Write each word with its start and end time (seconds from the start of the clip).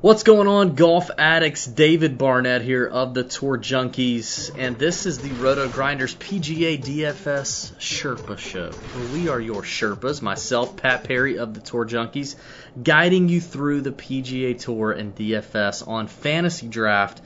What's 0.00 0.22
going 0.22 0.46
on, 0.46 0.76
golf 0.76 1.10
addicts? 1.18 1.66
David 1.66 2.18
Barrett 2.18 2.62
here 2.62 2.86
of 2.86 3.14
the 3.14 3.24
Tour 3.24 3.58
Junkies, 3.58 4.48
and 4.56 4.78
this 4.78 5.06
is 5.06 5.18
the 5.18 5.30
RotoGrinders 5.30 6.14
PGA 6.18 6.80
DFS 6.80 7.74
Sherpa 7.78 8.38
Show. 8.38 8.70
We 9.12 9.26
are 9.26 9.40
your 9.40 9.62
Sherpas, 9.62 10.22
myself, 10.22 10.76
Pat 10.76 11.02
Perry 11.02 11.38
of 11.38 11.52
the 11.52 11.58
Tour 11.58 11.84
Junkies, 11.84 12.36
guiding 12.80 13.28
you 13.28 13.40
through 13.40 13.80
the 13.80 13.90
PGA 13.90 14.56
Tour 14.56 14.92
and 14.92 15.16
DFS 15.16 15.88
on 15.88 16.06
Fantasy 16.06 16.68
Draft. 16.68 17.20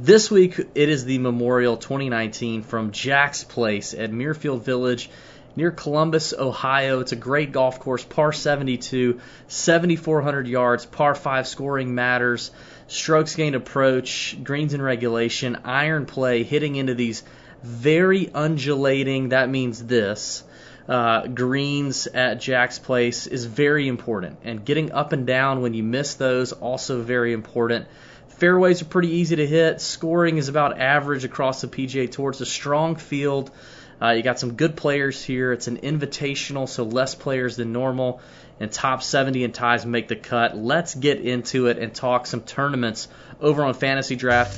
This 0.00 0.28
week 0.28 0.58
it 0.58 0.88
is 0.88 1.04
the 1.04 1.18
Memorial 1.18 1.76
2019 1.76 2.64
from 2.64 2.90
Jack's 2.90 3.44
Place 3.44 3.94
at 3.94 4.10
Muirfield 4.10 4.62
Village 4.62 5.10
near 5.56 5.70
Columbus, 5.70 6.32
Ohio. 6.32 7.00
It's 7.00 7.12
a 7.12 7.16
great 7.16 7.50
golf 7.50 7.80
course, 7.80 8.04
par 8.04 8.32
72, 8.32 9.20
7,400 9.48 10.46
yards, 10.46 10.86
par 10.86 11.14
5 11.14 11.48
scoring 11.48 11.94
matters, 11.94 12.50
strokes 12.86 13.34
gained 13.34 13.56
approach, 13.56 14.36
greens 14.44 14.74
in 14.74 14.82
regulation, 14.82 15.58
iron 15.64 16.06
play, 16.06 16.42
hitting 16.42 16.76
into 16.76 16.94
these 16.94 17.22
very 17.62 18.30
undulating, 18.32 19.30
that 19.30 19.48
means 19.48 19.84
this. 19.84 20.44
Uh, 20.88 21.26
greens 21.26 22.06
at 22.06 22.40
Jack's 22.40 22.78
Place 22.78 23.26
is 23.26 23.44
very 23.44 23.88
important, 23.88 24.38
and 24.44 24.64
getting 24.64 24.92
up 24.92 25.12
and 25.12 25.26
down 25.26 25.60
when 25.60 25.74
you 25.74 25.82
miss 25.82 26.14
those 26.14 26.52
also 26.52 27.02
very 27.02 27.32
important. 27.32 27.88
Fairways 28.38 28.82
are 28.82 28.86
pretty 28.86 29.08
easy 29.08 29.36
to 29.36 29.46
hit. 29.46 29.80
Scoring 29.80 30.36
is 30.36 30.48
about 30.48 30.78
average 30.78 31.24
across 31.24 31.62
the 31.62 31.68
PGA 31.68 32.10
Tour. 32.10 32.30
It's 32.30 32.40
a 32.40 32.46
strong 32.46 32.96
field. 32.96 33.50
Uh, 34.00 34.10
you 34.10 34.22
got 34.22 34.38
some 34.38 34.52
good 34.54 34.76
players 34.76 35.22
here. 35.24 35.52
It's 35.52 35.68
an 35.68 35.78
invitational, 35.78 36.68
so 36.68 36.84
less 36.84 37.14
players 37.14 37.56
than 37.56 37.72
normal. 37.72 38.20
And 38.60 38.70
top 38.70 39.02
70 39.02 39.44
and 39.44 39.54
ties 39.54 39.84
make 39.84 40.08
the 40.08 40.16
cut. 40.16 40.56
Let's 40.56 40.94
get 40.94 41.20
into 41.20 41.66
it 41.66 41.78
and 41.78 41.94
talk 41.94 42.26
some 42.26 42.40
tournaments 42.40 43.08
over 43.40 43.64
on 43.64 43.74
Fantasy 43.74 44.16
Draft. 44.16 44.56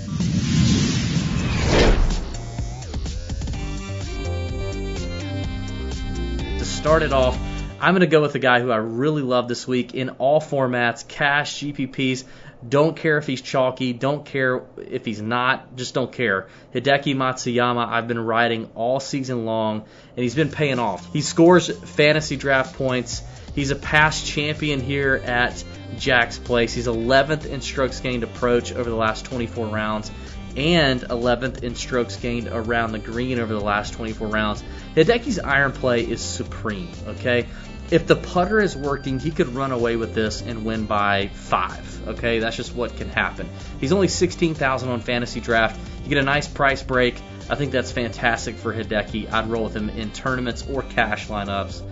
To 6.58 6.64
start 6.64 7.02
it 7.02 7.12
off, 7.12 7.36
I'm 7.80 7.94
going 7.94 8.00
to 8.00 8.08
go 8.08 8.20
with 8.20 8.34
a 8.34 8.40
guy 8.40 8.60
who 8.60 8.72
I 8.72 8.76
really 8.76 9.22
love 9.22 9.46
this 9.46 9.68
week 9.68 9.94
in 9.94 10.10
all 10.10 10.40
formats 10.40 11.06
cash, 11.06 11.60
GPPs. 11.60 12.24
Don't 12.68 12.96
care 12.96 13.18
if 13.18 13.26
he's 13.28 13.40
chalky. 13.40 13.92
Don't 13.92 14.24
care 14.24 14.62
if 14.78 15.04
he's 15.04 15.22
not. 15.22 15.76
Just 15.76 15.94
don't 15.94 16.10
care. 16.10 16.48
Hideki 16.74 17.14
Matsuyama, 17.14 17.86
I've 17.86 18.08
been 18.08 18.18
riding 18.18 18.68
all 18.74 18.98
season 18.98 19.44
long, 19.44 19.84
and 20.16 20.22
he's 20.22 20.34
been 20.34 20.50
paying 20.50 20.80
off. 20.80 21.12
He 21.12 21.20
scores 21.20 21.70
fantasy 21.70 22.34
draft 22.34 22.76
points. 22.76 23.22
He's 23.54 23.70
a 23.70 23.76
past 23.76 24.26
champion 24.26 24.80
here 24.80 25.14
at 25.14 25.62
Jack's 25.98 26.36
Place. 26.36 26.74
He's 26.74 26.88
11th 26.88 27.46
in 27.46 27.60
strokes 27.60 28.00
gained 28.00 28.24
approach 28.24 28.72
over 28.72 28.90
the 28.90 28.96
last 28.96 29.24
24 29.26 29.66
rounds 29.68 30.10
and 30.56 31.02
11th 31.02 31.62
in 31.62 31.76
strokes 31.76 32.16
gained 32.16 32.48
around 32.48 32.90
the 32.90 32.98
green 32.98 33.38
over 33.38 33.52
the 33.52 33.60
last 33.60 33.94
24 33.94 34.26
rounds. 34.26 34.64
Hideki's 34.96 35.38
iron 35.38 35.70
play 35.70 36.02
is 36.02 36.20
supreme, 36.20 36.90
okay? 37.06 37.46
If 37.90 38.06
the 38.06 38.16
putter 38.16 38.60
is 38.60 38.76
working, 38.76 39.18
he 39.18 39.30
could 39.30 39.48
run 39.48 39.72
away 39.72 39.96
with 39.96 40.14
this 40.14 40.42
and 40.42 40.64
win 40.64 40.86
by 40.86 41.28
five. 41.28 42.08
Okay, 42.08 42.38
that's 42.38 42.56
just 42.56 42.74
what 42.74 42.96
can 42.96 43.08
happen. 43.08 43.48
He's 43.80 43.92
only 43.92 44.08
16,000 44.08 44.88
on 44.88 45.00
fantasy 45.00 45.40
draft. 45.40 45.80
You 46.02 46.10
get 46.10 46.18
a 46.18 46.22
nice 46.22 46.46
price 46.46 46.82
break. 46.82 47.20
I 47.50 47.54
think 47.54 47.72
that's 47.72 47.90
fantastic 47.92 48.56
for 48.56 48.74
Hideki. 48.74 49.32
I'd 49.32 49.48
roll 49.48 49.64
with 49.64 49.76
him 49.76 49.88
in 49.90 50.10
tournaments 50.12 50.66
or 50.68 50.82
cash 50.82 51.28
lineups. 51.28 51.82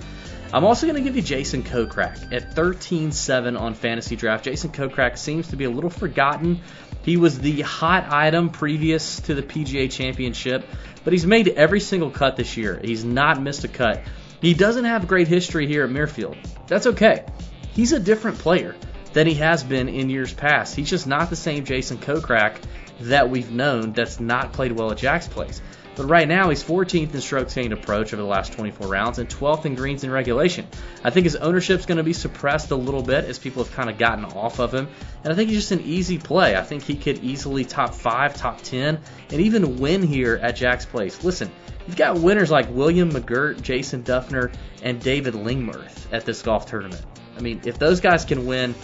I'm 0.52 0.64
also 0.64 0.86
going 0.86 0.97
to 0.97 1.02
give 1.02 1.17
you 1.17 1.22
Jason 1.22 1.62
Kokrak 1.62 2.33
at 2.33 2.55
13-7 2.55 3.58
on 3.58 3.74
fantasy 3.74 4.17
draft. 4.17 4.44
Jason 4.44 4.70
Kokrak 4.70 5.19
seems 5.19 5.48
to 5.48 5.56
be 5.56 5.64
a 5.64 5.70
little 5.70 5.91
forgotten. 5.91 6.61
He 7.02 7.17
was 7.17 7.39
the 7.39 7.62
hot 7.62 8.06
item 8.11 8.50
previous 8.50 9.20
to 9.22 9.34
the 9.34 9.42
PGA 9.42 9.91
Championship, 9.91 10.64
but 11.05 11.12
he's 11.12 11.27
made 11.27 11.48
every 11.48 11.80
single 11.80 12.11
cut 12.11 12.36
this 12.36 12.56
year. 12.56 12.80
He's 12.83 13.05
not 13.05 13.41
missed 13.41 13.64
a 13.64 13.68
cut. 13.68 14.02
He 14.41 14.55
doesn't 14.55 14.85
have 14.85 15.08
great 15.08 15.29
history 15.29 15.67
here 15.67 15.85
at 15.85 15.91
Muirfield. 15.91 16.36
That's 16.67 16.86
okay. 16.86 17.24
He's 17.73 17.92
a 17.92 18.01
different 18.01 18.39
player 18.39 18.74
than 19.13 19.27
he 19.27 19.35
has 19.35 19.64
been 19.64 19.89
in 19.89 20.11
years 20.11 20.33
past. 20.33 20.77
He's 20.77 20.91
just 20.91 21.07
not 21.07 21.30
the 21.30 21.36
same 21.36 21.64
Jason 21.64 21.98
Kokrak 21.98 22.57
that 23.01 23.30
we've 23.30 23.51
known 23.51 23.92
that's 23.92 24.20
not 24.20 24.52
played 24.52 24.73
well 24.73 24.90
at 24.90 24.98
Jack's 24.98 25.29
place. 25.29 25.61
But 25.96 26.11
right 26.11 26.29
now, 26.29 26.51
he's 26.51 26.62
14th 26.62 27.14
in 27.14 27.20
strokes 27.23 27.55
gained 27.55 27.73
approach 27.73 28.12
over 28.12 28.20
the 28.20 28.29
last 28.29 28.52
24 28.52 28.86
rounds 28.86 29.18
and 29.18 29.29
12th 29.30 29.64
in 29.64 29.74
greens 29.74 30.05
in 30.05 30.11
regulation. 30.11 30.67
I 31.02 31.08
think 31.08 31.24
his 31.24 31.36
ownership's 31.36 31.86
going 31.86 31.96
to 31.96 32.05
be 32.05 32.12
suppressed 32.12 32.70
a 32.70 32.77
little 32.77 33.02
bit 33.02 33.24
as 33.24 33.39
people 33.39 33.64
have 33.64 33.73
kind 33.73 33.89
of 33.89 33.96
gotten 33.96 34.27
off 34.27 34.58
of 34.58 34.74
him. 34.74 34.89
And 35.24 35.33
I 35.33 35.36
think 35.36 35.48
he's 35.48 35.61
just 35.61 35.73
an 35.73 35.80
easy 35.80 36.18
play. 36.18 36.55
I 36.55 36.62
think 36.62 36.83
he 36.83 36.96
could 36.96 37.24
easily 37.24 37.64
top 37.64 37.95
5, 37.95 38.36
top 38.36 38.61
10, 38.61 39.01
and 39.30 39.40
even 39.40 39.78
win 39.78 40.02
here 40.02 40.39
at 40.42 40.55
Jack's 40.55 40.84
Place. 40.84 41.24
Listen, 41.24 41.51
you've 41.86 41.96
got 41.96 42.18
winners 42.18 42.51
like 42.51 42.68
William 42.70 43.11
McGirt, 43.11 43.63
Jason 43.63 44.02
Dufner, 44.02 44.55
and 44.83 45.01
David 45.01 45.33
Lingmerth 45.33 46.13
at 46.13 46.27
this 46.27 46.42
golf 46.42 46.67
tournament. 46.67 47.02
I 47.39 47.40
mean, 47.40 47.63
if 47.64 47.78
those 47.78 48.01
guys 48.01 48.27
can 48.27 48.45
win, 48.45 48.74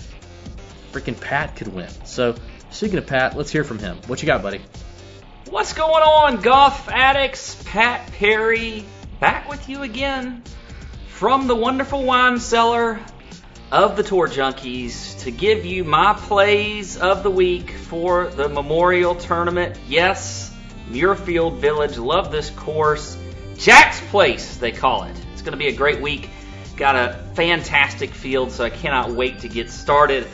freaking 0.92 1.20
Pat 1.20 1.56
could 1.56 1.68
win. 1.68 1.90
So, 2.04 2.36
speaking 2.72 2.98
of 2.98 3.06
Pat, 3.06 3.36
let's 3.36 3.50
hear 3.50 3.64
from 3.64 3.78
him. 3.78 3.98
What 4.06 4.22
you 4.22 4.26
got, 4.26 4.42
buddy? 4.42 4.60
What's 5.50 5.74
going 5.74 6.02
on, 6.02 6.40
golf 6.40 6.88
addicts? 6.88 7.62
Pat 7.66 8.10
Perry 8.12 8.84
back 9.20 9.48
with 9.48 9.68
you 9.68 9.82
again 9.82 10.42
from 11.08 11.46
the 11.46 11.54
wonderful 11.54 12.02
wine 12.02 12.40
cellar 12.40 12.98
of 13.70 13.96
the 13.96 14.02
Tour 14.02 14.28
Junkies 14.28 15.20
to 15.20 15.30
give 15.30 15.64
you 15.64 15.84
my 15.84 16.14
plays 16.14 16.96
of 16.96 17.22
the 17.22 17.30
week 17.30 17.70
for 17.70 18.26
the 18.28 18.48
Memorial 18.48 19.14
Tournament. 19.14 19.78
Yes, 19.88 20.54
Muirfield 20.88 21.58
Village. 21.58 21.98
Love 21.98 22.32
this 22.32 22.50
course. 22.50 23.16
Jack's 23.56 24.00
Place, 24.10 24.56
they 24.56 24.72
call 24.72 25.04
it. 25.04 25.16
It's 25.32 25.42
going 25.42 25.52
to 25.52 25.58
be 25.58 25.68
a 25.68 25.76
great 25.76 26.00
week. 26.00 26.28
Got 26.76 26.96
a 26.96 27.24
fantastic 27.34 28.10
field, 28.10 28.50
so 28.50 28.64
I 28.64 28.70
cannot 28.70 29.12
wait 29.12 29.40
to 29.40 29.48
get 29.48 29.70
started. 29.70 30.26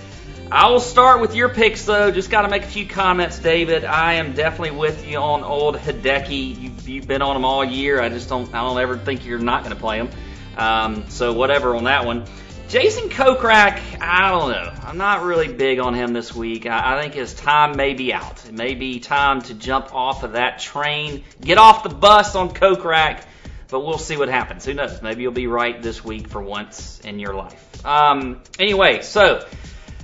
I 0.50 0.70
will 0.70 0.80
start 0.80 1.20
with 1.20 1.34
your 1.34 1.50
picks, 1.50 1.84
though. 1.84 2.10
Just 2.10 2.30
got 2.30 2.42
to 2.42 2.48
make 2.48 2.62
a 2.62 2.68
few 2.68 2.86
comments, 2.86 3.38
David. 3.38 3.84
I 3.84 4.14
am 4.14 4.32
definitely 4.32 4.78
with 4.78 5.06
you 5.06 5.18
on 5.18 5.44
old 5.44 5.76
Hideki. 5.76 6.58
You've, 6.58 6.88
you've 6.88 7.06
been 7.06 7.20
on 7.20 7.36
him 7.36 7.44
all 7.44 7.62
year. 7.62 8.00
I 8.00 8.08
just 8.08 8.30
don't. 8.30 8.48
I 8.54 8.62
don't 8.62 8.78
ever 8.78 8.96
think 8.96 9.26
you're 9.26 9.38
not 9.38 9.62
going 9.62 9.74
to 9.74 9.80
play 9.80 9.98
him. 9.98 10.08
Um, 10.56 11.10
so 11.10 11.34
whatever 11.34 11.76
on 11.76 11.84
that 11.84 12.06
one. 12.06 12.24
Jason 12.68 13.10
Kokrak, 13.10 14.00
I 14.00 14.30
don't 14.30 14.50
know. 14.50 14.72
I'm 14.84 14.96
not 14.96 15.22
really 15.22 15.52
big 15.52 15.80
on 15.80 15.92
him 15.92 16.14
this 16.14 16.34
week. 16.34 16.64
I, 16.64 16.96
I 16.96 17.02
think 17.02 17.12
his 17.12 17.34
time 17.34 17.76
may 17.76 17.92
be 17.92 18.14
out. 18.14 18.46
It 18.46 18.54
may 18.54 18.74
be 18.74 19.00
time 19.00 19.42
to 19.42 19.54
jump 19.54 19.94
off 19.94 20.22
of 20.22 20.32
that 20.32 20.60
train, 20.60 21.24
get 21.42 21.58
off 21.58 21.82
the 21.82 21.90
bus 21.90 22.34
on 22.34 22.50
Kokrak, 22.50 23.22
but 23.68 23.80
we'll 23.80 23.98
see 23.98 24.16
what 24.16 24.30
happens. 24.30 24.64
Who 24.64 24.72
knows? 24.72 25.02
Maybe 25.02 25.22
you'll 25.22 25.32
be 25.32 25.46
right 25.46 25.82
this 25.82 26.02
week 26.02 26.28
for 26.28 26.42
once 26.42 27.00
in 27.04 27.18
your 27.18 27.34
life. 27.34 27.86
Um, 27.86 28.40
anyway, 28.58 29.02
so 29.02 29.46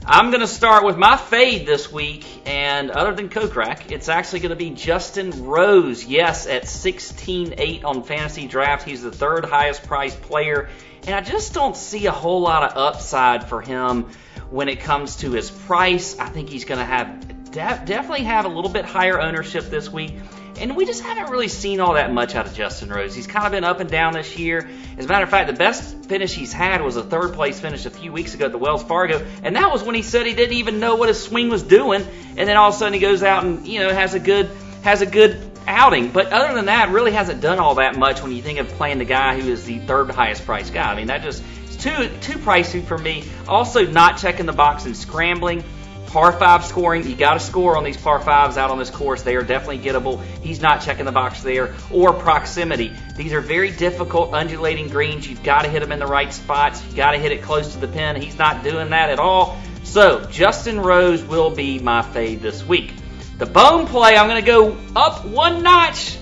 I'm 0.06 0.28
going 0.30 0.42
to 0.42 0.46
start 0.46 0.84
with 0.84 0.98
my 0.98 1.16
fade 1.16 1.66
this 1.66 1.90
week, 1.90 2.26
and 2.44 2.90
other 2.90 3.14
than 3.14 3.30
Kokrak, 3.30 3.90
it's 3.90 4.10
actually 4.10 4.40
going 4.40 4.50
to 4.50 4.56
be 4.56 4.68
Justin 4.68 5.46
Rose. 5.46 6.04
Yes, 6.04 6.46
at 6.46 6.64
16.8 6.64 7.84
on 7.84 8.02
Fantasy 8.02 8.46
Draft, 8.46 8.86
he's 8.86 9.00
the 9.00 9.10
third 9.10 9.46
highest 9.46 9.84
priced 9.84 10.20
player, 10.20 10.68
and 11.06 11.14
I 11.14 11.22
just 11.22 11.54
don't 11.54 11.74
see 11.74 12.04
a 12.04 12.12
whole 12.12 12.42
lot 12.42 12.64
of 12.64 12.76
upside 12.76 13.48
for 13.48 13.62
him 13.62 14.10
when 14.50 14.68
it 14.68 14.80
comes 14.80 15.16
to 15.16 15.30
his 15.30 15.50
price. 15.50 16.18
I 16.18 16.28
think 16.28 16.50
he's 16.50 16.66
going 16.66 16.80
to 16.80 16.84
have 16.84 17.33
definitely 17.54 18.24
have 18.24 18.44
a 18.44 18.48
little 18.48 18.70
bit 18.70 18.84
higher 18.84 19.20
ownership 19.20 19.64
this 19.70 19.90
week. 19.90 20.14
And 20.60 20.76
we 20.76 20.86
just 20.86 21.02
haven't 21.02 21.30
really 21.30 21.48
seen 21.48 21.80
all 21.80 21.94
that 21.94 22.12
much 22.12 22.36
out 22.36 22.46
of 22.46 22.54
Justin 22.54 22.88
Rose. 22.88 23.14
He's 23.14 23.26
kind 23.26 23.44
of 23.44 23.52
been 23.52 23.64
up 23.64 23.80
and 23.80 23.90
down 23.90 24.12
this 24.12 24.38
year. 24.38 24.68
As 24.96 25.04
a 25.04 25.08
matter 25.08 25.24
of 25.24 25.30
fact, 25.30 25.48
the 25.48 25.52
best 25.52 26.04
finish 26.04 26.32
he's 26.32 26.52
had 26.52 26.80
was 26.80 26.96
a 26.96 27.02
third 27.02 27.34
place 27.34 27.58
finish 27.58 27.86
a 27.86 27.90
few 27.90 28.12
weeks 28.12 28.34
ago 28.34 28.46
at 28.46 28.52
the 28.52 28.58
Wells 28.58 28.84
Fargo, 28.84 29.26
and 29.42 29.56
that 29.56 29.72
was 29.72 29.82
when 29.82 29.96
he 29.96 30.02
said 30.02 30.26
he 30.26 30.34
didn't 30.34 30.56
even 30.56 30.78
know 30.78 30.94
what 30.94 31.08
his 31.08 31.20
swing 31.20 31.48
was 31.48 31.64
doing, 31.64 32.06
and 32.36 32.48
then 32.48 32.56
all 32.56 32.68
of 32.68 32.74
a 32.76 32.78
sudden 32.78 32.94
he 32.94 33.00
goes 33.00 33.24
out 33.24 33.44
and 33.44 33.66
you 33.66 33.80
know 33.80 33.92
has 33.92 34.14
a 34.14 34.20
good 34.20 34.48
has 34.82 35.02
a 35.02 35.06
good 35.06 35.40
outing. 35.66 36.10
But 36.10 36.32
other 36.32 36.54
than 36.54 36.66
that, 36.66 36.90
really 36.90 37.12
hasn't 37.12 37.40
done 37.40 37.58
all 37.58 37.76
that 37.76 37.96
much 37.98 38.22
when 38.22 38.30
you 38.30 38.40
think 38.40 38.60
of 38.60 38.68
playing 38.68 38.98
the 38.98 39.04
guy 39.04 39.40
who 39.40 39.50
is 39.50 39.64
the 39.64 39.80
third 39.80 40.10
highest 40.10 40.46
priced 40.46 40.72
guy. 40.72 40.92
I 40.92 40.94
mean, 40.94 41.08
that 41.08 41.22
just 41.22 41.42
is 41.68 41.76
too 41.76 42.08
too 42.20 42.38
pricey 42.38 42.84
for 42.84 42.96
me. 42.96 43.24
Also, 43.48 43.84
not 43.86 44.18
checking 44.18 44.46
the 44.46 44.52
box 44.52 44.84
and 44.84 44.96
scrambling 44.96 45.64
par 46.14 46.30
five 46.30 46.64
scoring. 46.64 47.04
You 47.08 47.16
got 47.16 47.34
to 47.34 47.40
score 47.40 47.76
on 47.76 47.82
these 47.82 47.96
par 47.96 48.20
fives 48.20 48.56
out 48.56 48.70
on 48.70 48.78
this 48.78 48.88
course. 48.88 49.22
They 49.22 49.34
are 49.34 49.42
definitely 49.42 49.80
gettable. 49.80 50.22
He's 50.42 50.60
not 50.60 50.80
checking 50.80 51.06
the 51.06 51.12
box 51.12 51.42
there. 51.42 51.74
Or 51.90 52.12
proximity. 52.12 52.92
These 53.16 53.32
are 53.32 53.40
very 53.40 53.72
difficult 53.72 54.32
undulating 54.32 54.88
greens. 54.88 55.26
You've 55.26 55.42
got 55.42 55.62
to 55.62 55.68
hit 55.68 55.80
them 55.80 55.90
in 55.90 55.98
the 55.98 56.06
right 56.06 56.32
spots. 56.32 56.80
You've 56.84 56.94
got 56.94 57.10
to 57.10 57.18
hit 57.18 57.32
it 57.32 57.42
close 57.42 57.72
to 57.72 57.80
the 57.80 57.88
pin. 57.88 58.14
He's 58.14 58.38
not 58.38 58.62
doing 58.62 58.90
that 58.90 59.10
at 59.10 59.18
all. 59.18 59.58
So 59.82 60.24
Justin 60.26 60.78
Rose 60.78 61.24
will 61.24 61.50
be 61.50 61.80
my 61.80 62.02
fade 62.02 62.40
this 62.40 62.64
week. 62.64 62.94
The 63.38 63.46
bone 63.46 63.88
play, 63.88 64.16
I'm 64.16 64.28
going 64.28 64.40
to 64.40 64.46
go 64.46 64.76
up 64.94 65.24
one 65.24 65.64
notch 65.64 66.16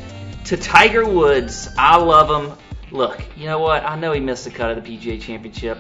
to 0.47 0.57
Tiger 0.57 1.07
Woods. 1.07 1.69
I 1.77 1.99
love 1.99 2.31
him. 2.31 2.57
Look, 2.91 3.23
you 3.37 3.45
know 3.45 3.59
what? 3.59 3.85
I 3.85 3.97
know 3.97 4.13
he 4.13 4.21
missed 4.21 4.45
the 4.45 4.53
cut 4.53 4.71
of 4.71 4.83
the 4.83 4.97
PGA 4.99 5.21
Championship. 5.21 5.77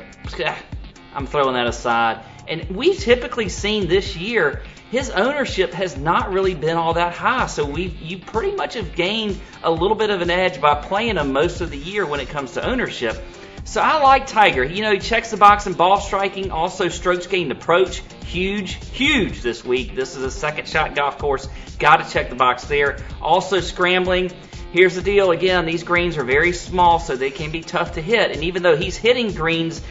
I'm 1.14 1.26
throwing 1.26 1.54
that 1.54 1.66
aside. 1.66 2.22
And 2.48 2.68
we've 2.70 2.98
typically 2.98 3.48
seen 3.48 3.88
this 3.88 4.16
year 4.16 4.62
his 4.92 5.08
ownership 5.08 5.72
has 5.72 5.96
not 5.96 6.32
really 6.32 6.54
been 6.54 6.76
all 6.76 6.92
that 6.94 7.14
high. 7.14 7.46
So 7.46 7.64
we 7.64 7.84
you 7.84 8.18
pretty 8.18 8.54
much 8.54 8.74
have 8.74 8.94
gained 8.94 9.40
a 9.62 9.70
little 9.70 9.96
bit 9.96 10.10
of 10.10 10.20
an 10.20 10.30
edge 10.30 10.60
by 10.60 10.74
playing 10.74 11.16
him 11.16 11.32
most 11.32 11.62
of 11.62 11.70
the 11.70 11.78
year 11.78 12.04
when 12.04 12.20
it 12.20 12.28
comes 12.28 12.52
to 12.52 12.66
ownership. 12.66 13.16
So 13.64 13.80
I 13.80 14.02
like 14.02 14.26
Tiger. 14.26 14.62
You 14.62 14.82
know, 14.82 14.92
he 14.92 14.98
checks 14.98 15.30
the 15.30 15.38
box 15.38 15.66
in 15.66 15.72
ball 15.72 15.98
striking, 15.98 16.50
also 16.50 16.88
strokes 16.88 17.26
gained 17.26 17.52
approach. 17.52 18.02
Huge, 18.26 18.74
huge 18.90 19.40
this 19.40 19.64
week. 19.64 19.94
This 19.94 20.14
is 20.14 20.22
a 20.24 20.30
second 20.30 20.68
shot 20.68 20.94
golf 20.94 21.16
course. 21.16 21.48
Got 21.78 22.04
to 22.04 22.12
check 22.12 22.28
the 22.28 22.36
box 22.36 22.64
there. 22.64 22.98
Also 23.22 23.60
scrambling. 23.60 24.30
Here's 24.72 24.94
the 24.94 25.02
deal 25.02 25.30
again, 25.30 25.64
these 25.64 25.84
greens 25.84 26.16
are 26.16 26.24
very 26.24 26.52
small, 26.52 26.98
so 26.98 27.14
they 27.14 27.30
can 27.30 27.50
be 27.50 27.60
tough 27.60 27.92
to 27.94 28.02
hit. 28.02 28.30
And 28.30 28.44
even 28.44 28.62
though 28.62 28.76
he's 28.76 28.96
hitting 28.96 29.32
greens 29.32 29.82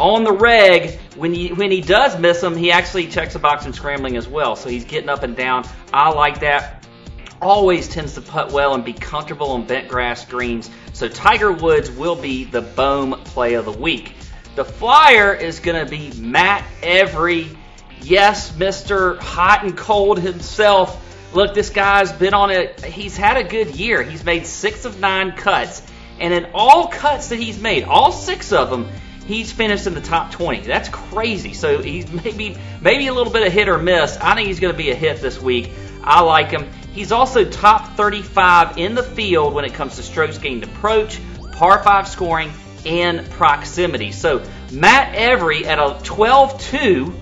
on 0.00 0.24
the 0.24 0.32
reg, 0.32 0.98
when 1.16 1.32
he, 1.32 1.52
when 1.52 1.70
he 1.70 1.80
does 1.80 2.18
miss 2.18 2.40
them, 2.40 2.56
he 2.56 2.72
actually 2.72 3.06
checks 3.06 3.34
the 3.34 3.38
box 3.38 3.66
in 3.66 3.72
scrambling 3.72 4.16
as 4.16 4.26
well. 4.26 4.56
So 4.56 4.68
he's 4.68 4.84
getting 4.84 5.08
up 5.08 5.22
and 5.22 5.36
down. 5.36 5.64
I 5.92 6.10
like 6.10 6.40
that. 6.40 6.86
Always 7.40 7.88
tends 7.88 8.14
to 8.14 8.20
putt 8.20 8.52
well 8.52 8.74
and 8.74 8.84
be 8.84 8.92
comfortable 8.92 9.50
on 9.50 9.66
bent 9.66 9.88
grass 9.88 10.24
greens. 10.24 10.70
So 10.92 11.08
Tiger 11.08 11.52
Woods 11.52 11.90
will 11.90 12.16
be 12.16 12.44
the 12.44 12.62
Bohm 12.62 13.12
play 13.24 13.54
of 13.54 13.64
the 13.64 13.72
week. 13.72 14.14
The 14.56 14.64
flyer 14.64 15.32
is 15.32 15.60
going 15.60 15.84
to 15.84 15.90
be 15.90 16.12
Matt 16.20 16.64
Every. 16.82 17.56
Yes, 18.02 18.50
Mr. 18.52 19.18
Hot 19.18 19.64
and 19.64 19.76
Cold 19.76 20.18
himself 20.18 21.06
Look, 21.32 21.54
this 21.54 21.70
guy's 21.70 22.10
been 22.10 22.34
on 22.34 22.50
it. 22.50 22.84
He's 22.84 23.16
had 23.16 23.36
a 23.36 23.44
good 23.44 23.76
year. 23.76 24.02
He's 24.02 24.24
made 24.24 24.46
six 24.46 24.84
of 24.84 24.98
nine 24.98 25.32
cuts. 25.32 25.82
And 26.18 26.34
in 26.34 26.50
all 26.54 26.88
cuts 26.88 27.28
that 27.28 27.38
he's 27.38 27.58
made, 27.58 27.84
all 27.84 28.10
six 28.10 28.52
of 28.52 28.68
them, 28.68 28.88
he's 29.30 29.52
finished 29.52 29.86
in 29.86 29.94
the 29.94 30.00
top 30.00 30.32
20. 30.32 30.60
That's 30.60 30.88
crazy. 30.88 31.54
So 31.54 31.80
he's 31.80 32.10
maybe 32.10 32.56
maybe 32.80 33.06
a 33.06 33.14
little 33.14 33.32
bit 33.32 33.46
of 33.46 33.52
hit 33.52 33.68
or 33.68 33.78
miss. 33.78 34.16
I 34.16 34.34
think 34.34 34.48
he's 34.48 34.60
going 34.60 34.72
to 34.72 34.78
be 34.78 34.90
a 34.90 34.94
hit 34.94 35.20
this 35.20 35.40
week. 35.40 35.72
I 36.02 36.22
like 36.22 36.50
him. 36.50 36.70
He's 36.92 37.12
also 37.12 37.44
top 37.44 37.96
35 37.96 38.78
in 38.78 38.94
the 38.94 39.02
field 39.02 39.54
when 39.54 39.64
it 39.64 39.74
comes 39.74 39.96
to 39.96 40.02
strokes 40.02 40.38
gained 40.38 40.64
approach, 40.64 41.20
par 41.52 41.82
5 41.82 42.08
scoring, 42.08 42.52
and 42.84 43.28
proximity. 43.30 44.12
So 44.12 44.42
Matt 44.72 45.14
Every 45.14 45.66
at 45.66 45.78
a 45.78 45.98
12 46.02 46.60
2 46.60 47.14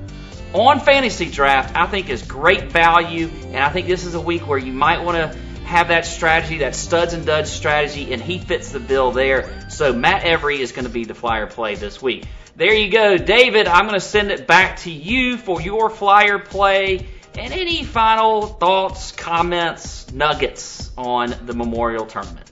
on 0.55 0.81
fantasy 0.81 1.31
draft, 1.31 1.77
I 1.77 1.87
think 1.87 2.09
is 2.09 2.23
great 2.23 2.73
value, 2.73 3.29
and 3.47 3.59
I 3.59 3.69
think 3.69 3.87
this 3.87 4.05
is 4.05 4.15
a 4.15 4.21
week 4.21 4.47
where 4.47 4.59
you 4.59 4.73
might 4.73 5.03
want 5.03 5.19
to 5.19 5.39
have 5.69 5.89
that 5.89 6.07
strategy, 6.07 6.59
that 6.59 6.75
studs 6.75 7.13
and 7.13 7.27
duds 7.27 7.51
strategy, 7.51 8.13
and 8.13 8.23
he 8.23 8.39
fits 8.39 8.73
the 8.73 8.81
bill 8.81 9.13
there. 9.13 9.69
So 9.71 9.93
Matt 9.93 10.25
Every 10.25 10.61
is 10.61 10.73
going 10.73 10.87
to 10.87 10.91
be 10.91 11.05
the 11.05 11.15
flyer 11.15 11.47
play 11.47 11.75
this 11.75 12.01
week. 12.01 12.25
There 12.57 12.73
you 12.73 12.91
go, 12.91 13.19
David. 13.19 13.69
I'm 13.69 13.85
going 13.85 13.95
to 13.95 14.01
send 14.01 14.31
it 14.31 14.47
back 14.47 14.79
to 14.79 14.91
you 14.91 15.37
for 15.37 15.61
your 15.61 15.91
flyer 15.91 16.39
play 16.39 17.07
and 17.39 17.53
any 17.53 17.85
final 17.85 18.47
thoughts, 18.47 19.13
comments, 19.13 20.11
nuggets 20.11 20.91
on 20.97 21.35
the 21.45 21.53
Memorial 21.53 22.07
Tournament. 22.07 22.48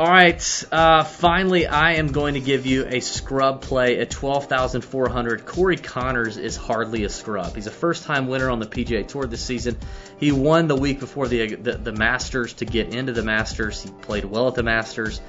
All 0.00 0.08
right, 0.08 0.64
uh, 0.72 1.04
finally, 1.04 1.66
I 1.66 1.92
am 1.92 2.08
going 2.12 2.34
to 2.34 2.40
give 2.40 2.64
you 2.64 2.86
a 2.86 3.00
scrub 3.00 3.60
play 3.60 3.98
at 4.00 4.10
12,400. 4.10 5.44
Corey 5.44 5.76
Conners 5.76 6.38
is 6.38 6.56
hardly 6.56 7.04
a 7.04 7.10
scrub. 7.10 7.54
He's 7.54 7.66
a 7.66 7.70
first 7.70 8.04
time 8.04 8.26
winner 8.26 8.50
on 8.50 8.58
the 8.58 8.66
PGA 8.66 9.06
Tour 9.06 9.26
this 9.26 9.44
season. 9.44 9.78
He 10.18 10.32
won 10.32 10.66
the 10.66 10.74
week 10.74 10.98
before 10.98 11.28
the, 11.28 11.56
the, 11.56 11.72
the 11.72 11.92
Masters 11.92 12.54
to 12.54 12.64
get 12.64 12.94
into 12.94 13.12
the 13.12 13.22
Masters. 13.22 13.82
He 13.82 13.90
played 13.90 14.24
well 14.24 14.48
at 14.48 14.54
the 14.54 14.62
Masters. 14.62 15.20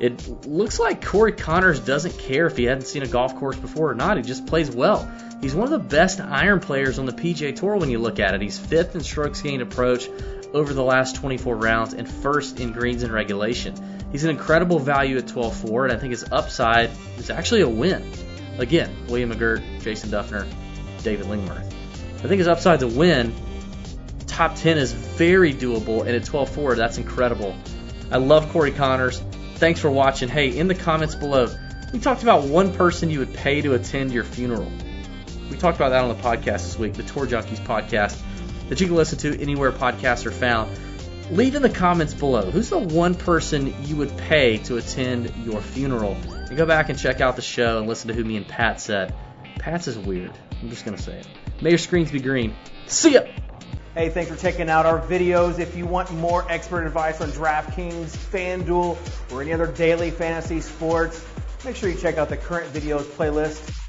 It 0.00 0.46
looks 0.46 0.80
like 0.80 1.04
Corey 1.04 1.32
Conners 1.32 1.78
doesn't 1.78 2.18
care 2.18 2.46
if 2.46 2.56
he 2.56 2.64
hadn't 2.64 2.86
seen 2.86 3.04
a 3.04 3.08
golf 3.08 3.36
course 3.36 3.56
before 3.56 3.90
or 3.90 3.94
not. 3.94 4.16
He 4.16 4.22
just 4.24 4.46
plays 4.46 4.70
well. 4.70 5.10
He's 5.40 5.54
one 5.54 5.64
of 5.64 5.70
the 5.70 5.78
best 5.78 6.20
iron 6.20 6.60
players 6.60 6.98
on 6.98 7.06
the 7.06 7.12
PGA 7.12 7.54
Tour 7.54 7.76
when 7.76 7.90
you 7.90 8.00
look 8.00 8.18
at 8.18 8.34
it. 8.34 8.42
He's 8.42 8.58
fifth 8.58 8.94
in 8.94 9.02
strokes 9.02 9.40
gained 9.40 9.62
approach 9.62 10.08
over 10.52 10.74
the 10.74 10.82
last 10.82 11.16
24 11.16 11.56
rounds 11.56 11.94
and 11.94 12.08
first 12.08 12.60
in 12.60 12.72
greens 12.72 13.02
in 13.02 13.12
regulation. 13.12 13.99
He's 14.12 14.24
an 14.24 14.30
incredible 14.30 14.78
value 14.78 15.18
at 15.18 15.26
12-4, 15.26 15.84
and 15.84 15.92
I 15.92 15.96
think 15.96 16.10
his 16.10 16.24
upside 16.30 16.90
is 17.18 17.30
actually 17.30 17.60
a 17.60 17.68
win. 17.68 18.10
Again, 18.58 19.06
William 19.08 19.32
McGirt, 19.32 19.82
Jason 19.82 20.10
Dufner, 20.10 20.46
David 21.02 21.26
Lingmerth. 21.26 21.66
I 22.18 22.28
think 22.28 22.38
his 22.38 22.48
upside's 22.48 22.82
a 22.82 22.88
win. 22.88 23.34
Top 24.26 24.56
10 24.56 24.78
is 24.78 24.92
very 24.92 25.54
doable, 25.54 26.00
and 26.00 26.10
at 26.10 26.22
12-4, 26.22 26.76
that's 26.76 26.98
incredible. 26.98 27.56
I 28.10 28.18
love 28.18 28.50
Corey 28.50 28.72
Conners. 28.72 29.22
Thanks 29.56 29.80
for 29.80 29.90
watching. 29.90 30.28
Hey, 30.28 30.56
in 30.56 30.66
the 30.66 30.74
comments 30.74 31.14
below, 31.14 31.48
we 31.92 31.98
talked 31.98 32.22
about 32.22 32.44
one 32.44 32.72
person 32.72 33.10
you 33.10 33.20
would 33.20 33.34
pay 33.34 33.60
to 33.62 33.74
attend 33.74 34.12
your 34.12 34.24
funeral. 34.24 34.70
We 35.50 35.56
talked 35.56 35.76
about 35.76 35.90
that 35.90 36.02
on 36.02 36.08
the 36.08 36.22
podcast 36.22 36.64
this 36.64 36.78
week, 36.78 36.94
the 36.94 37.02
Tour 37.02 37.26
Junkies 37.26 37.64
podcast, 37.64 38.20
that 38.68 38.80
you 38.80 38.86
can 38.86 38.96
listen 38.96 39.18
to 39.18 39.40
anywhere 39.40 39.72
podcasts 39.72 40.26
are 40.26 40.30
found 40.30 40.70
leave 41.30 41.54
in 41.54 41.62
the 41.62 41.70
comments 41.70 42.12
below 42.12 42.50
who's 42.50 42.70
the 42.70 42.78
one 42.78 43.14
person 43.14 43.74
you 43.84 43.96
would 43.96 44.16
pay 44.16 44.58
to 44.58 44.76
attend 44.76 45.32
your 45.44 45.60
funeral. 45.60 46.16
And 46.28 46.56
go 46.56 46.66
back 46.66 46.88
and 46.88 46.98
check 46.98 47.20
out 47.20 47.36
the 47.36 47.42
show 47.42 47.78
and 47.78 47.86
listen 47.86 48.08
to 48.08 48.14
who 48.14 48.24
me 48.24 48.36
and 48.36 48.46
Pat 48.46 48.80
said. 48.80 49.14
Pat's 49.58 49.86
is 49.86 49.98
weird. 49.98 50.32
I'm 50.60 50.70
just 50.70 50.84
going 50.84 50.96
to 50.96 51.02
say 51.02 51.18
it. 51.18 51.28
May 51.60 51.70
your 51.70 51.78
screens 51.78 52.10
be 52.10 52.20
green. 52.20 52.54
See 52.86 53.14
ya! 53.14 53.20
Hey, 53.94 54.08
thanks 54.08 54.30
for 54.30 54.36
checking 54.36 54.70
out 54.70 54.86
our 54.86 55.00
videos. 55.00 55.58
If 55.58 55.76
you 55.76 55.86
want 55.86 56.12
more 56.12 56.50
expert 56.50 56.86
advice 56.86 57.20
on 57.20 57.30
DraftKings, 57.30 58.16
FanDuel, 58.16 58.96
or 59.32 59.42
any 59.42 59.52
other 59.52 59.66
daily 59.66 60.10
fantasy 60.10 60.60
sports, 60.60 61.24
make 61.64 61.76
sure 61.76 61.88
you 61.88 61.98
check 61.98 62.16
out 62.16 62.28
the 62.28 62.36
current 62.36 62.72
videos 62.72 63.02
playlist 63.02 63.79